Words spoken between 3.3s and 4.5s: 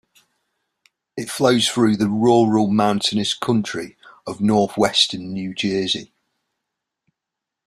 country of